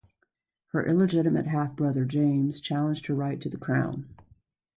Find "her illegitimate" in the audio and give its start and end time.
0.69-1.45